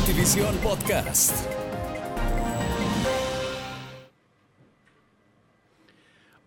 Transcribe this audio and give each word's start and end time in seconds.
Notivisión 0.00 0.56
Podcast. 0.62 1.49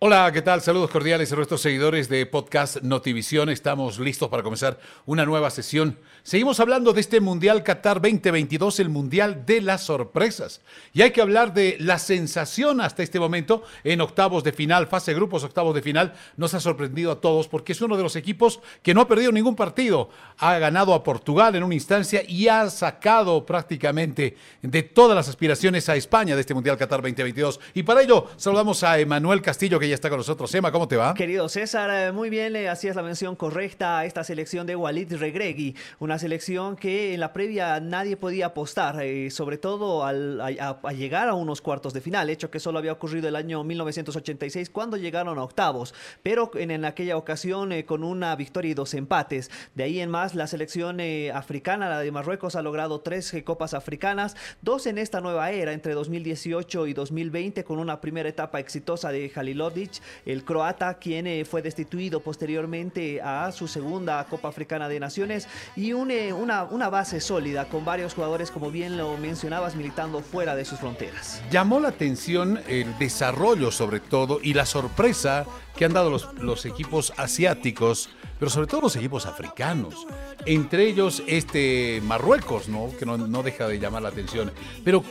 Hola, 0.06 0.30
¿qué 0.34 0.42
tal? 0.42 0.60
Saludos 0.60 0.92
cordiales 0.92 1.32
a 1.32 1.38
nuestros 1.38 1.62
seguidores 1.62 2.10
de 2.10 2.26
Podcast 2.26 2.82
Notivisión. 2.82 3.48
Estamos 3.48 4.00
listos 4.00 4.28
para 4.28 4.44
comenzar 4.44 4.78
una 5.06 5.24
nueva 5.24 5.50
sesión. 5.50 5.98
Seguimos 6.24 6.60
hablando 6.60 6.92
de 6.92 7.00
este 7.00 7.22
Mundial 7.22 7.64
Qatar 7.64 8.02
2022, 8.02 8.82
el 8.82 8.90
Mundial 8.90 9.46
de 9.46 9.62
las 9.62 9.84
Sorpresas. 9.84 10.60
Y 10.92 11.04
hay 11.04 11.12
que 11.12 11.22
hablar 11.22 11.54
de 11.54 11.78
la 11.80 12.00
sensación 12.00 12.82
hasta 12.82 13.02
este 13.02 13.18
momento 13.18 13.64
en 13.86 14.02
octavos 14.02 14.44
de 14.44 14.52
final, 14.52 14.88
fase 14.88 15.12
de 15.12 15.16
grupos, 15.16 15.46
octavos 15.46 15.74
de 15.74 15.82
final. 15.82 16.14
Nos 16.36 16.54
ha 16.54 16.60
sorprendido 16.60 17.10
a 17.14 17.22
todos 17.22 17.48
porque 17.48 17.72
es 17.72 17.80
uno 17.80 17.96
de 17.96 18.04
los 18.04 18.18
equipos 18.18 18.60
que 18.82 18.94
no 18.94 19.00
ha 19.00 19.08
perdido 19.08 19.32
ningún 19.32 19.56
partido. 19.56 20.10
Ha 20.38 20.60
ganado 20.60 20.94
a 20.96 21.04
Portugal 21.04 21.56
en 21.56 21.64
una 21.64 21.76
instancia 21.76 22.24
y 22.28 22.50
ha 22.50 22.70
sacado 22.70 23.46
prácticamente 23.46 24.36
de 24.62 24.84
todas 24.84 25.16
las 25.16 25.30
aspiraciones 25.30 25.88
a 25.88 25.96
España 25.96 26.36
de 26.36 26.42
este 26.42 26.54
Mundial 26.54 26.78
Qatar 26.78 27.02
2022. 27.02 27.62
Y 27.74 27.84
para 27.84 28.02
ello 28.02 28.28
saludamos 28.36 28.84
a 28.84 29.00
Emanuel 29.00 29.42
Castillo, 29.42 29.80
que 29.80 29.88
ya 29.88 29.93
está 29.94 30.10
con 30.10 30.18
nosotros. 30.18 30.54
Emma, 30.56 30.72
¿cómo 30.72 30.88
te 30.88 30.98
va? 30.98 31.14
Querido 31.14 31.48
César, 31.50 31.90
eh, 31.92 32.12
muy 32.12 32.30
bien, 32.30 32.54
le 32.54 32.70
hacías 32.70 32.96
la 32.96 33.04
mención 33.04 33.36
correcta 33.36 34.00
a 34.00 34.06
esta 34.06 34.24
selección 34.24 34.66
de 34.66 34.76
Walid 34.76 35.14
Regregui, 35.14 35.76
una 36.00 36.18
selección 36.20 36.76
que 36.76 37.14
en 37.14 37.20
la 37.20 37.34
previa 37.34 37.80
nadie 37.80 38.18
podía 38.18 38.48
apostar, 38.48 39.02
eh, 39.02 39.30
sobre 39.30 39.58
todo 39.58 40.04
al, 40.04 40.42
a, 40.42 40.92
llegar 40.94 41.30
a 41.30 41.34
unos 41.36 41.62
cuartos 41.62 41.94
de 41.94 42.02
final, 42.02 42.30
hecho 42.30 42.50
que 42.50 42.60
solo 42.60 42.80
había 42.80 42.92
ocurrido 42.92 43.28
el 43.28 43.36
año 43.36 43.64
1986 43.64 44.70
cuando 44.70 44.98
llegaron 44.98 45.38
a 45.38 45.44
octavos, 45.44 45.94
pero 46.24 46.52
en, 46.56 46.86
aquella 46.86 47.18
ocasión 47.18 47.72
eh, 47.72 47.86
con 47.86 48.04
una 48.04 48.36
victoria 48.36 48.72
y 48.72 48.74
dos 48.74 48.94
empates. 48.94 49.52
De 49.76 49.84
ahí 49.84 50.00
en 50.00 50.10
más, 50.10 50.36
la 50.36 50.48
selección 50.48 51.00
africana, 51.34 51.90
la 51.90 52.00
de 52.00 52.12
Marruecos, 52.12 52.56
ha 52.56 52.62
logrado 52.62 53.02
tres 53.02 53.34
copas 53.44 53.74
africanas, 53.74 54.36
dos 54.62 54.88
en 54.88 54.98
esta 54.98 55.22
nueva 55.22 55.52
era, 55.52 55.74
entre 55.74 55.94
2018 55.94 56.88
y 56.88 56.94
2020, 56.94 57.64
con 57.64 57.80
una 57.80 58.02
primera 58.02 58.30
etapa 58.30 58.60
exitosa 58.60 59.12
de 59.12 59.30
Jalilodi 59.30 59.83
el 60.26 60.44
croata, 60.44 60.96
quien 60.96 61.28
eh, 61.28 61.46
fue 61.46 61.62
destituido 61.62 62.20
posteriormente 62.20 63.22
a 63.22 63.52
su 63.52 63.68
segunda 63.68 64.26
Copa 64.30 64.50
Africana 64.50 64.90
de 64.90 65.00
Naciones 65.00 65.48
y 65.76 65.92
eh, 65.92 66.34
una, 66.34 66.64
una 66.64 66.90
base 66.90 67.20
sólida 67.20 67.66
con 67.66 67.86
varios 67.86 68.14
jugadores, 68.14 68.52
como 68.52 68.72
bien 68.72 68.98
lo 68.98 69.18
mencionabas, 69.18 69.76
militando 69.76 70.22
fuera 70.22 70.56
de 70.56 70.66
sus 70.66 70.80
fronteras. 70.80 71.42
Llamó 71.52 71.80
la 71.80 71.90
atención 71.90 72.60
el 72.68 72.98
desarrollo 72.98 73.72
sobre 73.72 74.00
todo 74.00 74.40
y 74.42 74.54
la 74.54 74.66
sorpresa 74.66 75.46
que 75.76 75.86
han 75.86 75.94
dado 75.94 76.10
los, 76.10 76.34
los 76.36 76.66
equipos 76.66 77.14
asiáticos, 77.18 78.10
pero 78.40 78.52
sobre 78.52 78.68
todo 78.68 78.82
los 78.82 78.96
equipos 78.96 79.26
africanos. 79.26 80.06
Entre 80.46 80.88
ellos 80.88 81.24
este 81.28 82.02
Marruecos, 82.04 82.70
¿no? 82.70 82.90
que 82.98 83.06
no, 83.06 83.18
no 83.18 83.44
deja 83.44 83.68
de 83.68 83.80
llamar 83.80 84.02
la 84.02 84.10
atención. 84.10 84.52
Pero 84.84 85.04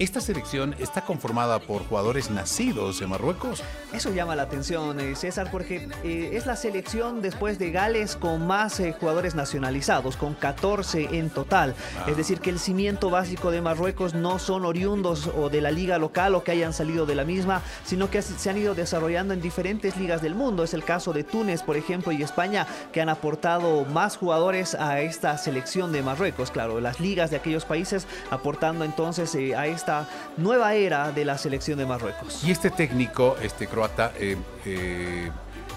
esta 0.00 0.20
selección 0.20 0.74
está 0.80 1.02
conformada 1.02 1.60
por 1.60 1.86
jugadores 1.86 2.28
nacidos 2.28 3.00
en 3.00 3.10
Marruecos. 3.10 3.62
Eso 3.92 4.10
llama 4.12 4.34
la 4.34 4.42
atención, 4.42 4.98
eh, 4.98 5.14
César, 5.14 5.48
porque 5.52 5.88
eh, 6.02 6.30
es 6.32 6.46
la 6.46 6.56
selección 6.56 7.22
después 7.22 7.60
de 7.60 7.70
Gales 7.70 8.16
con 8.16 8.44
más 8.44 8.80
eh, 8.80 8.92
jugadores 8.98 9.36
nacionalizados, 9.36 10.16
con 10.16 10.34
14 10.34 11.16
en 11.18 11.30
total. 11.30 11.76
Ah. 11.96 12.06
Es 12.08 12.16
decir, 12.16 12.40
que 12.40 12.50
el 12.50 12.58
cimiento 12.58 13.08
básico 13.08 13.52
de 13.52 13.60
Marruecos 13.60 14.14
no 14.14 14.40
son 14.40 14.64
oriundos 14.64 15.28
o 15.28 15.48
de 15.48 15.60
la 15.60 15.70
liga 15.70 15.96
local 15.98 16.34
o 16.34 16.42
que 16.42 16.50
hayan 16.50 16.72
salido 16.72 17.06
de 17.06 17.14
la 17.14 17.24
misma, 17.24 17.62
sino 17.84 18.10
que 18.10 18.20
se 18.20 18.50
han 18.50 18.58
ido 18.58 18.74
desarrollando 18.74 19.32
en 19.32 19.40
diferentes 19.40 19.96
ligas 19.96 20.22
del 20.22 20.34
mundo. 20.34 20.64
Es 20.64 20.74
el 20.74 20.82
caso 20.82 21.12
de 21.12 21.22
Túnez, 21.22 21.62
por 21.62 21.76
ejemplo, 21.76 22.10
y 22.10 22.20
España, 22.20 22.66
que 22.92 23.00
han 23.00 23.08
aportado 23.08 23.84
más 23.84 24.16
jugadores 24.16 24.74
a 24.74 25.00
esta 25.00 25.38
selección 25.38 25.92
de 25.92 26.02
Marruecos. 26.02 26.50
Claro, 26.50 26.80
las 26.80 26.98
ligas 26.98 27.30
de 27.30 27.36
aquellos 27.36 27.64
países 27.64 28.08
aportando 28.30 28.84
entonces 28.84 29.36
a 29.56 29.66
esta 29.66 29.83
esta 29.84 30.08
nueva 30.38 30.72
era 30.72 31.12
de 31.12 31.26
la 31.26 31.36
selección 31.36 31.78
de 31.78 31.84
Marruecos. 31.84 32.42
Y 32.42 32.50
este 32.50 32.70
técnico, 32.70 33.36
este 33.42 33.66
croata, 33.66 34.12
eh, 34.18 34.34
eh, 34.64 35.30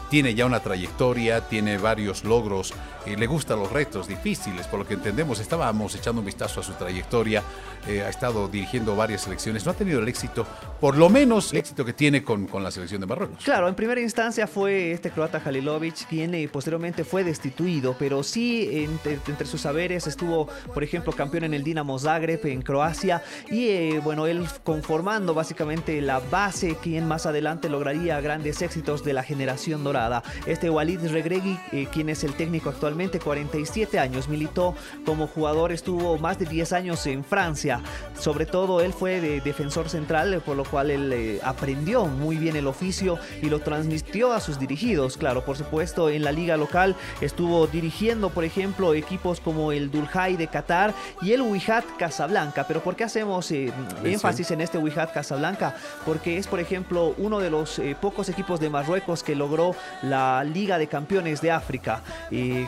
tiene 0.09 0.35
ya 0.35 0.45
una 0.45 0.59
trayectoria, 0.59 1.41
tiene 1.47 1.77
varios 1.77 2.23
logros, 2.23 2.73
y 3.05 3.15
le 3.15 3.27
gustan 3.27 3.59
los 3.59 3.71
retos 3.71 4.07
difíciles, 4.07 4.67
por 4.67 4.79
lo 4.79 4.87
que 4.87 4.95
entendemos. 4.95 5.39
Estábamos 5.39 5.95
echando 5.95 6.19
un 6.19 6.25
vistazo 6.25 6.59
a 6.59 6.63
su 6.63 6.73
trayectoria, 6.73 7.41
eh, 7.87 8.01
ha 8.01 8.09
estado 8.09 8.47
dirigiendo 8.47 8.95
varias 8.95 9.21
selecciones, 9.21 9.65
no 9.65 9.71
ha 9.71 9.75
tenido 9.75 9.99
el 9.99 10.07
éxito, 10.07 10.45
por 10.79 10.97
lo 10.97 11.09
menos 11.09 11.51
el 11.53 11.59
éxito 11.59 11.85
que 11.85 11.93
tiene 11.93 12.23
con, 12.23 12.47
con 12.47 12.63
la 12.63 12.71
selección 12.71 13.01
de 13.01 13.07
Marruecos. 13.07 13.43
Claro, 13.43 13.67
en 13.67 13.75
primera 13.75 14.01
instancia 14.01 14.47
fue 14.47 14.91
este 14.91 15.11
croata 15.11 15.41
Halilovic, 15.43 16.07
quien 16.07 16.33
eh, 16.33 16.49
posteriormente 16.51 17.03
fue 17.03 17.23
destituido, 17.23 17.95
pero 17.97 18.23
sí 18.23 18.69
entre, 18.71 19.19
entre, 19.27 19.47
sus 19.47 19.61
saberes 19.61 20.07
estuvo, 20.07 20.47
por 20.73 20.83
ejemplo, 20.83 21.13
campeón 21.13 21.45
en 21.45 21.53
el 21.53 21.63
Dinamo 21.63 21.97
Zagreb 21.97 22.45
en 22.47 22.61
Croacia 22.61 23.23
y 23.49 23.69
eh, 23.69 24.01
bueno, 24.03 24.27
él 24.27 24.45
conformando 24.63 25.33
básicamente 25.33 26.01
la 26.01 26.19
base, 26.19 26.75
quien 26.81 27.07
más 27.07 27.25
adelante 27.25 27.69
lograría 27.69 28.19
grandes 28.19 28.61
éxitos 28.61 29.03
de 29.03 29.13
la 29.13 29.23
generación 29.23 29.83
dorada 29.83 29.96
este 30.45 30.69
Walid 30.69 30.99
Regregui, 31.07 31.57
eh, 31.71 31.87
quien 31.91 32.09
es 32.09 32.23
el 32.23 32.33
técnico 32.33 32.69
actualmente, 32.69 33.19
47 33.19 33.99
años, 33.99 34.27
militó 34.27 34.75
como 35.05 35.27
jugador, 35.27 35.71
estuvo 35.71 36.17
más 36.17 36.39
de 36.39 36.45
10 36.45 36.73
años 36.73 37.05
en 37.07 37.23
Francia. 37.23 37.81
Sobre 38.19 38.45
todo 38.45 38.81
él 38.81 38.93
fue 38.93 39.21
de 39.21 39.41
defensor 39.41 39.89
central, 39.89 40.41
por 40.45 40.55
lo 40.55 40.63
cual 40.65 40.91
él 40.91 41.11
eh, 41.13 41.39
aprendió 41.43 42.05
muy 42.05 42.37
bien 42.37 42.55
el 42.55 42.67
oficio 42.67 43.19
y 43.41 43.49
lo 43.49 43.59
transmitió 43.59 44.33
a 44.33 44.39
sus 44.39 44.59
dirigidos. 44.59 45.17
Claro, 45.17 45.43
por 45.45 45.57
supuesto, 45.57 46.09
en 46.09 46.23
la 46.23 46.31
liga 46.31 46.57
local 46.57 46.95
estuvo 47.21 47.67
dirigiendo, 47.67 48.29
por 48.29 48.43
ejemplo, 48.43 48.93
equipos 48.93 49.39
como 49.39 49.71
el 49.71 49.91
Dulhai 49.91 50.37
de 50.37 50.47
Qatar 50.47 50.93
y 51.21 51.33
el 51.33 51.41
Wihat 51.41 51.85
Casablanca. 51.97 52.65
Pero 52.67 52.81
¿por 52.81 52.95
qué 52.95 53.03
hacemos 53.03 53.51
eh, 53.51 53.71
énfasis 54.03 54.51
en 54.51 54.61
este 54.61 54.77
Wihat 54.77 55.13
Casablanca? 55.13 55.75
Porque 56.05 56.37
es, 56.37 56.47
por 56.47 56.59
ejemplo, 56.59 57.13
uno 57.17 57.39
de 57.39 57.49
los 57.49 57.81
pocos 58.01 58.29
equipos 58.29 58.59
de 58.59 58.69
Marruecos 58.69 59.23
que 59.23 59.35
logró 59.35 59.75
la 60.03 60.43
Liga 60.43 60.77
de 60.77 60.87
Campeones 60.87 61.41
de 61.41 61.51
África. 61.51 62.01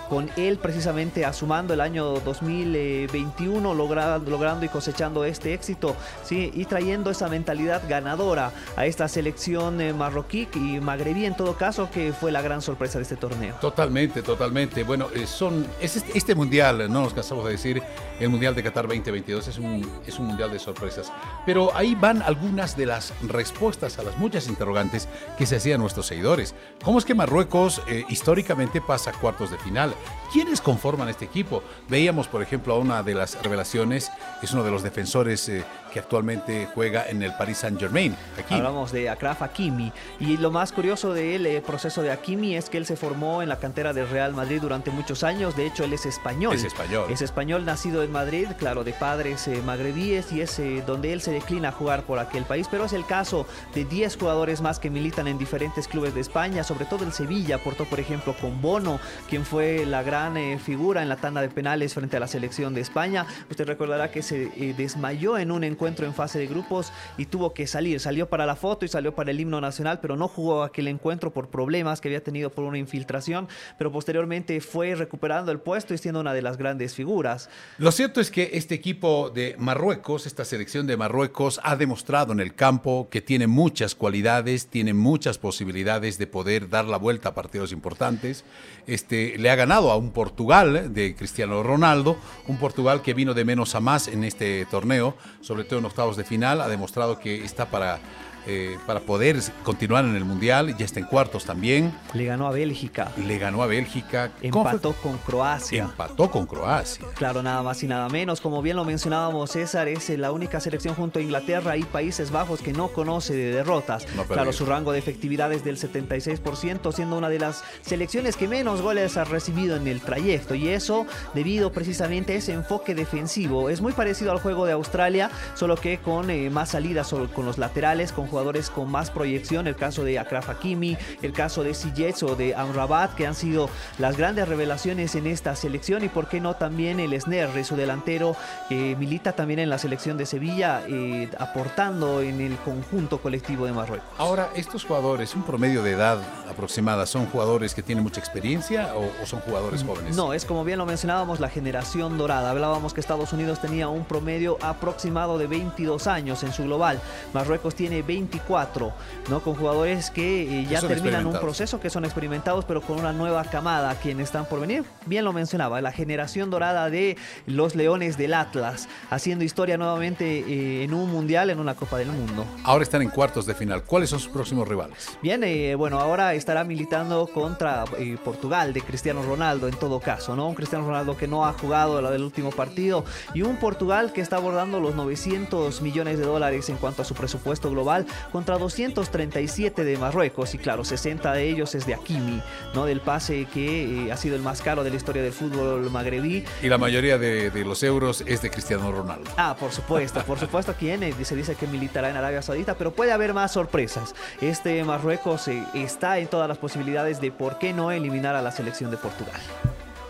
con 0.09 0.29
él 0.35 0.57
precisamente 0.57 1.25
asumando 1.25 1.73
el 1.73 1.81
año 1.81 2.19
2021, 2.19 3.73
logrando 3.73 4.65
y 4.65 4.69
cosechando 4.69 5.23
este 5.25 5.53
éxito 5.53 5.95
¿sí? 6.23 6.51
y 6.53 6.65
trayendo 6.65 7.11
esa 7.11 7.27
mentalidad 7.27 7.81
ganadora 7.87 8.51
a 8.75 8.85
esta 8.85 9.07
selección 9.07 9.81
eh, 9.81 9.93
marroquí 9.93 10.47
y 10.55 10.79
magrebí 10.79 11.25
en 11.25 11.35
todo 11.35 11.55
caso, 11.55 11.89
que 11.91 12.13
fue 12.13 12.31
la 12.31 12.41
gran 12.41 12.61
sorpresa 12.61 12.97
de 12.97 13.03
este 13.03 13.15
torneo. 13.15 13.55
Totalmente, 13.61 14.21
totalmente. 14.21 14.83
Bueno, 14.83 15.07
eh, 15.13 15.25
son, 15.25 15.65
es 15.81 15.97
este, 15.97 16.17
este, 16.17 16.35
mundial, 16.35 16.91
no 16.91 17.01
nos 17.01 17.13
cansamos 17.13 17.45
de 17.45 17.51
decir, 17.51 17.81
el 18.19 18.29
Mundial 18.29 18.55
de 18.55 18.63
Qatar 18.63 18.87
2022 18.87 19.47
es 19.47 19.57
un, 19.57 19.89
es 20.05 20.19
un 20.19 20.27
mundial 20.27 20.51
de 20.51 20.59
sorpresas. 20.59 21.11
Pero 21.45 21.75
ahí 21.75 21.95
van 21.95 22.21
algunas 22.21 22.75
de 22.75 22.85
las 22.85 23.13
respuestas 23.21 23.97
a 23.99 24.03
las 24.03 24.17
muchas 24.17 24.47
interrogantes 24.47 25.07
que 25.37 25.45
se 25.45 25.55
hacían 25.57 25.79
nuestros 25.79 26.05
seguidores. 26.05 26.53
¿Cómo 26.83 26.99
es 26.99 27.05
que 27.05 27.08
Marruecos 27.15 27.81
eh, 27.87 28.05
históricamente 28.09 28.81
pasa 28.81 29.11
a 29.11 29.13
cuartos 29.13 29.51
de 29.51 29.57
final. 29.57 29.93
¿Quiénes 30.31 30.61
conforman 30.61 31.09
este 31.09 31.25
equipo? 31.25 31.63
Veíamos, 31.87 32.27
por 32.27 32.41
ejemplo, 32.41 32.73
a 32.73 32.79
una 32.79 33.03
de 33.03 33.15
las 33.15 33.41
revelaciones, 33.41 34.11
es 34.41 34.53
uno 34.53 34.63
de 34.63 34.71
los 34.71 34.83
defensores 34.83 35.47
eh, 35.49 35.63
que 35.89 35.99
actualmente 35.99 36.67
juega 36.73 37.07
en 37.07 37.23
el 37.23 37.33
Paris 37.33 37.59
Saint-Germain. 37.59 38.15
Hablamos 38.49 38.91
de 38.91 39.09
Akraf 39.09 39.41
Hakimi. 39.41 39.91
Y 40.19 40.37
lo 40.37 40.51
más 40.51 40.71
curioso 40.71 41.13
del 41.13 41.45
eh, 41.45 41.61
proceso 41.61 42.01
de 42.01 42.11
Hakimi 42.11 42.55
es 42.55 42.69
que 42.69 42.77
él 42.77 42.85
se 42.85 42.95
formó 42.95 43.41
en 43.41 43.49
la 43.49 43.57
cantera 43.57 43.93
del 43.93 44.07
Real 44.07 44.33
Madrid 44.33 44.61
durante 44.61 44.91
muchos 44.91 45.23
años. 45.23 45.55
De 45.55 45.65
hecho, 45.65 45.83
él 45.83 45.93
es 45.93 46.05
español. 46.05 46.55
Es 46.55 46.63
español. 46.63 47.05
Es 47.09 47.21
español, 47.21 47.65
nacido 47.65 48.03
en 48.03 48.11
Madrid, 48.11 48.47
claro, 48.57 48.83
de 48.83 48.93
padres 48.93 49.47
eh, 49.47 49.61
magrebíes, 49.65 50.31
y 50.31 50.41
es 50.41 50.59
eh, 50.59 50.83
donde 50.85 51.13
él 51.13 51.21
se 51.21 51.31
declina 51.31 51.69
a 51.69 51.71
jugar 51.71 52.03
por 52.03 52.19
aquel 52.19 52.43
país. 52.43 52.67
Pero 52.69 52.85
es 52.85 52.93
el 52.93 53.05
caso 53.05 53.45
de 53.73 53.85
10 53.85 54.17
jugadores 54.17 54.61
más 54.61 54.79
que 54.79 54.89
militan 54.89 55.27
en 55.27 55.37
diferentes 55.37 55.87
clubes 55.87 56.13
de 56.13 56.21
España, 56.21 56.63
sobre 56.63 56.85
todo 56.85 57.03
el 57.03 57.13
Sevilla. 57.13 57.55
Aportó, 57.55 57.85
por 57.85 57.99
ejemplo, 57.99 58.35
con 58.39 58.61
Bono, 58.61 58.99
quien 59.27 59.45
fue 59.45 59.85
la 59.85 60.03
gran 60.03 60.37
figura 60.59 61.01
en 61.01 61.09
la 61.09 61.17
tanda 61.17 61.41
de 61.41 61.49
penales 61.49 61.93
frente 61.93 62.17
a 62.17 62.19
la 62.19 62.27
selección 62.27 62.73
de 62.73 62.81
España. 62.81 63.25
Usted 63.49 63.65
recordará 63.65 64.11
que 64.11 64.21
se 64.21 64.49
desmayó 64.77 65.37
en 65.37 65.51
un 65.51 65.63
encuentro 65.63 65.78
encuentro 65.79 66.05
en 66.05 66.13
fase 66.13 66.39
de 66.39 66.47
grupos 66.47 66.91
y 67.17 67.25
tuvo 67.27 67.53
que 67.53 67.65
salir. 67.65 68.01
Salió 68.01 68.27
para 68.27 68.45
la 68.45 68.57
foto 68.57 68.83
y 68.83 68.89
salió 68.89 69.15
para 69.15 69.31
el 69.31 69.39
himno 69.39 69.61
nacional, 69.61 69.99
pero 70.01 70.17
no 70.17 70.27
jugó 70.27 70.63
aquel 70.63 70.89
encuentro 70.89 71.31
por 71.31 71.47
problemas 71.47 72.01
que 72.01 72.09
había 72.09 72.21
tenido 72.21 72.49
por 72.49 72.65
una 72.65 72.77
infiltración, 72.77 73.47
pero 73.77 73.89
posteriormente 73.89 74.59
fue 74.59 74.93
recuperando 74.95 75.53
el 75.53 75.61
puesto 75.61 75.93
y 75.93 75.97
siendo 75.97 76.19
una 76.19 76.33
de 76.33 76.41
las 76.41 76.57
grandes 76.57 76.95
figuras. 76.95 77.49
Lo 77.77 77.93
cierto 77.93 78.19
es 78.19 78.29
que 78.29 78.49
este 78.53 78.75
equipo 78.75 79.29
de 79.29 79.55
Marruecos, 79.57 80.25
esta 80.25 80.43
selección 80.43 80.85
de 80.85 80.97
Marruecos, 80.97 81.61
ha 81.63 81.77
demostrado 81.77 82.33
en 82.33 82.41
el 82.41 82.55
campo 82.55 83.07
que 83.09 83.21
tiene 83.21 83.47
muchas 83.47 83.95
cualidades, 83.95 84.67
tiene 84.67 84.93
muchas 84.93 85.37
posibilidades 85.37 86.17
de 86.17 86.27
poder 86.27 86.67
dar 86.67 86.83
la 86.85 86.97
vuelta 86.97 87.29
a 87.29 87.33
partidos 87.33 87.71
importantes. 87.71 88.43
Este, 88.85 89.37
le 89.37 89.49
ha 89.49 89.55
ganado 89.55 89.91
a 89.91 89.95
un 89.95 90.11
Portugal 90.11 90.93
de 90.93 91.15
Cristiano 91.15 91.63
Ronaldo, 91.63 92.17
un 92.49 92.57
Portugal 92.57 93.01
que 93.01 93.13
vino 93.13 93.33
de 93.33 93.45
menos 93.45 93.75
a 93.75 93.79
más 93.79 94.09
en 94.09 94.25
este 94.25 94.65
torneo, 94.65 95.15
sobre 95.39 95.68
en 95.77 95.85
octavos 95.85 96.17
de 96.17 96.23
final, 96.23 96.61
ha 96.61 96.67
demostrado 96.67 97.19
que 97.19 97.43
está 97.43 97.67
para 97.67 97.99
eh, 98.47 98.79
para 98.87 99.01
poder 99.01 99.37
continuar 99.63 100.05
en 100.05 100.15
el 100.15 100.25
Mundial. 100.25 100.75
Ya 100.77 100.85
está 100.85 100.99
en 100.99 101.05
cuartos 101.05 101.45
también. 101.45 101.93
Le 102.13 102.25
ganó 102.25 102.47
a 102.47 102.51
Bélgica. 102.51 103.11
Le 103.17 103.37
ganó 103.37 103.61
a 103.61 103.67
Bélgica. 103.67 104.31
Empató 104.41 104.93
con 104.93 105.17
Croacia. 105.19 105.83
Empató 105.83 106.31
con 106.31 106.45
Croacia. 106.45 107.05
Claro, 107.15 107.43
nada 107.43 107.61
más 107.61 107.83
y 107.83 107.87
nada 107.87 108.07
menos. 108.09 108.39
Como 108.41 108.61
bien 108.61 108.77
lo 108.77 108.85
mencionábamos, 108.85 109.51
César 109.51 109.87
es 109.87 110.09
la 110.09 110.31
única 110.31 110.59
selección 110.59 110.95
junto 110.95 111.19
a 111.19 111.21
Inglaterra 111.21 111.75
y 111.77 111.83
Países 111.83 112.31
Bajos 112.31 112.61
que 112.61 112.71
no 112.71 112.87
conoce 112.87 113.35
de 113.35 113.51
derrotas. 113.51 114.07
claro, 114.27 114.53
su 114.53 114.65
rango 114.65 114.93
de 114.93 114.99
efectividad 114.99 115.51
es 115.51 115.63
del 115.63 115.77
76%, 115.77 116.91
siendo 116.93 117.17
una 117.17 117.29
de 117.29 117.39
las 117.39 117.63
selecciones 117.81 118.35
que 118.35 118.47
menos 118.47 118.81
goles 118.81 119.17
ha 119.17 119.25
recibido 119.25 119.75
en 119.75 119.87
el 119.87 120.01
trayecto. 120.01 120.55
Y 120.55 120.69
eso 120.69 121.05
debido 121.33 121.71
precisamente 121.71 122.33
a 122.33 122.37
ese 122.37 122.53
enfoque 122.53 122.95
defensivo. 122.95 123.69
Es 123.69 123.81
muy 123.81 123.91
parecido 123.91 124.31
al 124.31 124.39
juego 124.39 124.65
de 124.65 124.71
Australia, 124.71 125.29
solo 125.59 125.75
que 125.75 125.97
con 125.97 126.29
eh, 126.29 126.49
más 126.49 126.69
salidas 126.69 127.13
con 127.35 127.45
los 127.45 127.57
laterales, 127.57 128.13
con 128.13 128.27
jugadores 128.27 128.69
con 128.69 128.89
más 128.89 129.11
proyección, 129.11 129.67
el 129.67 129.75
caso 129.75 130.05
de 130.05 130.17
Akraf 130.17 130.49
Hakimi, 130.49 130.97
el 131.21 131.33
caso 131.33 131.63
de 131.63 131.73
Sijets 131.73 132.23
o 132.23 132.37
de 132.37 132.55
Amrabat, 132.55 133.13
que 133.13 133.27
han 133.27 133.35
sido 133.35 133.69
las 133.97 134.15
grandes 134.15 134.47
revelaciones 134.47 135.15
en 135.15 135.27
esta 135.27 135.57
selección 135.57 136.05
y 136.05 136.07
por 136.07 136.29
qué 136.29 136.39
no 136.39 136.55
también 136.55 137.01
el 137.01 137.19
Snerre, 137.19 137.65
su 137.65 137.75
delantero, 137.75 138.37
que 138.69 138.95
milita 138.97 139.33
también 139.33 139.59
en 139.59 139.69
la 139.69 139.77
selección 139.77 140.17
de 140.17 140.25
Sevilla, 140.25 140.81
eh, 140.87 141.29
aportando 141.37 142.21
en 142.21 142.39
el 142.39 142.55
conjunto 142.59 143.17
colectivo 143.17 143.65
de 143.65 143.73
Marruecos. 143.73 144.07
Ahora, 144.17 144.51
estos 144.55 144.85
jugadores, 144.85 145.35
un 145.35 145.43
promedio 145.43 145.83
de 145.83 145.91
edad 145.91 146.19
aproximada, 146.49 147.05
¿son 147.05 147.25
jugadores 147.25 147.73
que 147.73 147.83
tienen 147.83 148.05
mucha 148.05 148.21
experiencia 148.21 148.95
o, 148.95 149.11
o 149.21 149.25
son 149.25 149.41
jugadores 149.41 149.83
jóvenes? 149.83 150.15
No, 150.15 150.31
es 150.31 150.45
como 150.45 150.63
bien 150.63 150.77
lo 150.77 150.85
mencionábamos, 150.85 151.41
la 151.41 151.49
generación 151.49 152.17
dorada. 152.17 152.51
Hablábamos 152.51 152.93
que 152.93 153.01
Estados 153.01 153.33
Unidos 153.33 153.59
tenía 153.59 153.89
un 153.89 154.05
promedio 154.05 154.57
aproximado 154.61 155.37
de 155.37 155.48
22 155.49 156.07
años 156.07 156.43
en 156.43 156.53
su 156.53 156.63
global. 156.63 157.01
Marruecos 157.33 157.75
tiene 157.75 158.01
20 158.01 158.19
24, 158.29 158.93
¿no? 159.29 159.41
Con 159.41 159.55
jugadores 159.55 160.09
que 160.09 160.61
eh, 160.61 160.67
ya 160.69 160.81
terminan 160.81 161.25
un 161.25 161.39
proceso, 161.39 161.79
que 161.79 161.89
son 161.89 162.05
experimentados, 162.05 162.65
pero 162.65 162.81
con 162.81 162.99
una 162.99 163.13
nueva 163.13 163.43
camada, 163.45 163.95
quienes 163.95 164.25
están 164.25 164.45
por 164.45 164.59
venir. 164.59 164.83
Bien 165.05 165.25
lo 165.25 165.33
mencionaba, 165.33 165.81
la 165.81 165.91
generación 165.91 166.49
dorada 166.49 166.89
de 166.89 167.17
los 167.45 167.75
Leones 167.75 168.17
del 168.17 168.33
Atlas, 168.33 168.87
haciendo 169.09 169.43
historia 169.43 169.77
nuevamente 169.77 170.39
eh, 170.39 170.83
en 170.83 170.93
un 170.93 171.11
mundial, 171.11 171.49
en 171.49 171.59
una 171.59 171.75
Copa 171.75 171.97
del 171.97 172.09
Mundo. 172.09 172.45
Ahora 172.63 172.83
están 172.83 173.01
en 173.01 173.09
cuartos 173.09 173.45
de 173.45 173.55
final. 173.55 173.83
¿Cuáles 173.83 174.09
son 174.09 174.19
sus 174.19 174.31
próximos 174.31 174.67
rivales? 174.67 175.09
Bien, 175.21 175.43
eh, 175.43 175.75
bueno, 175.75 175.99
ahora 175.99 176.33
estará 176.33 176.63
militando 176.63 177.27
contra 177.27 177.85
Portugal 178.23 178.73
de 178.73 178.81
Cristiano 178.81 179.23
Ronaldo, 179.23 179.67
en 179.67 179.75
todo 179.75 179.99
caso, 179.99 180.35
¿no? 180.35 180.47
Un 180.47 180.55
Cristiano 180.55 180.85
Ronaldo 180.85 181.17
que 181.17 181.27
no 181.27 181.45
ha 181.45 181.53
jugado 181.53 182.01
la 182.01 182.11
del 182.11 182.23
último 182.23 182.51
partido 182.51 183.05
y 183.33 183.41
un 183.41 183.57
Portugal 183.57 184.11
que 184.13 184.21
está 184.21 184.37
abordando 184.37 184.79
los 184.79 184.95
900 184.95 185.38
millones 185.81 186.17
de 186.17 186.25
dólares 186.25 186.69
en 186.69 186.77
cuanto 186.77 187.01
a 187.01 187.05
su 187.05 187.13
presupuesto 187.13 187.69
global 187.69 188.05
contra 188.31 188.57
237 188.57 189.83
de 189.83 189.97
Marruecos 189.97 190.53
y 190.53 190.57
claro, 190.57 190.83
60 190.83 191.31
de 191.33 191.49
ellos 191.49 191.75
es 191.75 191.85
de 191.85 191.93
Hakimi, 191.93 192.41
¿no? 192.73 192.85
Del 192.85 193.01
pase 193.01 193.45
que 193.45 194.07
eh, 194.07 194.11
ha 194.11 194.17
sido 194.17 194.35
el 194.35 194.41
más 194.41 194.61
caro 194.61 194.83
de 194.83 194.89
la 194.89 194.95
historia 194.95 195.21
del 195.21 195.31
fútbol 195.31 195.89
magrebí. 195.89 196.43
Y 196.61 196.67
la 196.67 196.77
mayoría 196.77 197.17
de, 197.17 197.51
los 197.63 197.83
euros 197.83 198.23
es 198.25 198.41
de 198.41 198.49
Cristiano 198.49 198.91
Ronaldo. 198.91 199.29
Ah, 199.37 199.55
por 199.59 199.71
supuesto, 199.71 200.21
por 200.23 200.39
supuesto 200.39 200.73
quien 200.73 200.99
se 201.23 201.35
dice 201.35 201.55
que 201.55 201.67
militará 201.67 202.09
en 202.09 202.17
Arabia 202.17 202.41
Saudita, 202.41 202.75
pero 202.75 202.91
puede 202.91 203.11
haber 203.11 203.33
más 203.33 203.51
sorpresas. 203.51 204.15
Este 204.41 204.83
Marruecos 204.83 205.47
eh, 205.47 205.63
está 205.73 206.19
en 206.19 206.27
todas 206.27 206.47
las 206.47 206.57
posibilidades 206.57 207.21
de 207.21 207.31
por 207.31 207.59
qué 207.59 207.73
no 207.73 207.91
eliminar 207.91 208.35
a 208.35 208.41
la 208.41 208.51
selección 208.51 208.91
de 208.91 208.97
Portugal. 208.97 209.39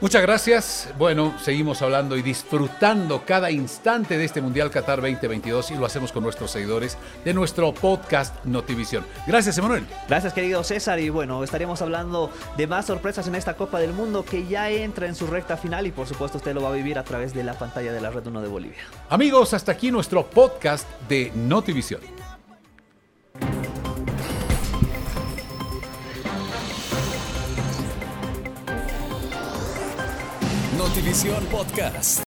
Muchas 0.01 0.21
gracias. 0.21 0.87
Bueno, 0.97 1.33
seguimos 1.43 1.81
hablando 1.81 2.15
y 2.15 2.21
disfrutando 2.21 3.25
cada 3.25 3.51
instante 3.51 4.17
de 4.17 4.23
este 4.23 4.41
Mundial 4.41 4.71
Qatar 4.71 5.01
2022 5.01 5.71
y 5.71 5.75
lo 5.75 5.85
hacemos 5.85 6.13
con 6.13 6.23
nuestros 6.23 6.51
seguidores 6.51 6.97
de 7.25 7.33
nuestro 7.33 7.73
podcast 7.73 8.33
Notivisión. 8.45 9.05
Gracias, 9.27 9.57
Emanuel. 9.57 9.85
Gracias, 10.07 10.31
querido 10.31 10.63
César. 10.63 11.01
Y 11.01 11.09
bueno, 11.09 11.43
estaremos 11.43 11.81
hablando 11.81 12.31
de 12.55 12.65
más 12.65 12.85
sorpresas 12.85 13.27
en 13.27 13.35
esta 13.35 13.55
Copa 13.55 13.77
del 13.81 13.91
Mundo 13.91 14.23
que 14.23 14.47
ya 14.47 14.69
entra 14.69 15.05
en 15.05 15.15
su 15.15 15.27
recta 15.27 15.57
final 15.57 15.85
y 15.85 15.91
por 15.91 16.07
supuesto 16.07 16.37
usted 16.37 16.53
lo 16.53 16.61
va 16.61 16.69
a 16.69 16.73
vivir 16.73 16.97
a 16.97 17.03
través 17.03 17.33
de 17.33 17.43
la 17.43 17.55
pantalla 17.55 17.91
de 17.91 17.99
la 17.99 18.09
Red 18.09 18.25
1 18.25 18.41
de 18.41 18.47
Bolivia. 18.47 18.83
Amigos, 19.09 19.53
hasta 19.53 19.73
aquí 19.73 19.91
nuestro 19.91 20.25
podcast 20.25 20.87
de 21.09 21.33
Notivisión. 21.35 22.18
Notivisión 30.89 31.45
Podcast. 31.51 32.17